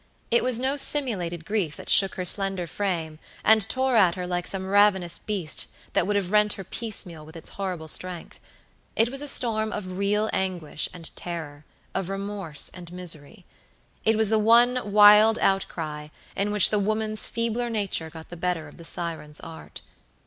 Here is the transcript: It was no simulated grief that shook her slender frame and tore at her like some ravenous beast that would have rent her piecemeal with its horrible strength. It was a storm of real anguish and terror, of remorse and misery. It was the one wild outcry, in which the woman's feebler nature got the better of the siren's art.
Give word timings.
It 0.31 0.43
was 0.43 0.59
no 0.59 0.77
simulated 0.77 1.45
grief 1.45 1.77
that 1.77 1.87
shook 1.87 2.15
her 2.15 2.25
slender 2.25 2.65
frame 2.65 3.19
and 3.43 3.69
tore 3.69 3.95
at 3.95 4.15
her 4.15 4.25
like 4.25 4.47
some 4.47 4.65
ravenous 4.65 5.19
beast 5.19 5.67
that 5.93 6.07
would 6.07 6.15
have 6.15 6.31
rent 6.31 6.53
her 6.53 6.63
piecemeal 6.63 7.23
with 7.23 7.35
its 7.35 7.49
horrible 7.49 7.87
strength. 7.87 8.39
It 8.95 9.09
was 9.09 9.21
a 9.21 9.27
storm 9.27 9.71
of 9.71 9.99
real 9.99 10.27
anguish 10.33 10.89
and 10.91 11.15
terror, 11.15 11.65
of 11.93 12.09
remorse 12.09 12.71
and 12.73 12.91
misery. 12.91 13.45
It 14.03 14.17
was 14.17 14.29
the 14.29 14.39
one 14.39 14.91
wild 14.91 15.37
outcry, 15.37 16.07
in 16.35 16.49
which 16.51 16.71
the 16.71 16.79
woman's 16.79 17.27
feebler 17.27 17.69
nature 17.69 18.09
got 18.09 18.29
the 18.29 18.35
better 18.37 18.67
of 18.67 18.77
the 18.77 18.85
siren's 18.85 19.39
art. 19.41 19.81